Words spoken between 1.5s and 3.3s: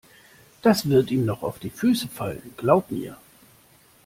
die Füße fallen, glaub mir!